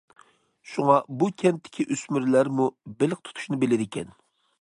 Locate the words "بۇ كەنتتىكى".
1.23-1.85